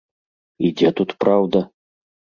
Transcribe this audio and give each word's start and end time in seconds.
І 0.67 0.71
дзе 0.79 0.89
тут 1.01 1.13
праўда? 1.25 1.59